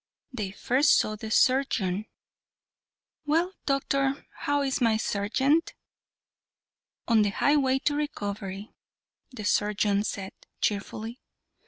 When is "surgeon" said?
1.29-2.07, 9.45-10.03